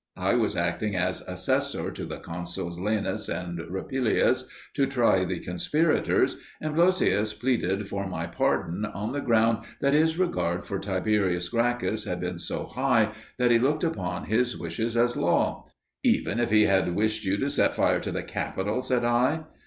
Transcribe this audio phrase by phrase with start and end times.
[0.17, 6.37] I was acting as assessor to the consuls Laenas and Rupilius to try the conspirators,
[6.59, 12.05] and Blossius pleaded for my pardon on the ground that his regard for Tiberius Gracchus
[12.05, 15.67] had been so high that he looked upon his wishes as law.
[16.03, 19.43] "Even if he had wished you to set fire to the Capitol?" said I.